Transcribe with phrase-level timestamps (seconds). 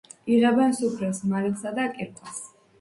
[0.35, 2.45] იღებენ სუფრის მარილსა და კირქვას.